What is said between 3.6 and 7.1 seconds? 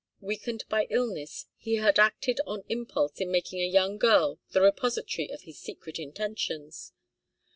a young girl the repository of his secret intentions.